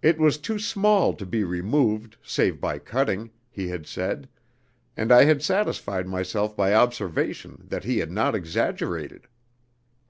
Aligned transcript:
It 0.00 0.18
was 0.18 0.38
too 0.38 0.58
small 0.58 1.12
to 1.12 1.26
be 1.26 1.44
removed 1.44 2.16
save 2.22 2.62
by 2.62 2.78
cutting, 2.78 3.28
he 3.50 3.68
had 3.68 3.86
said, 3.86 4.26
and 4.96 5.12
I 5.12 5.24
had 5.24 5.42
satisfied 5.42 6.08
myself 6.08 6.56
by 6.56 6.72
observation 6.72 7.66
that 7.68 7.84
he 7.84 7.98
had 7.98 8.10
not 8.10 8.34
exaggerated. 8.34 9.26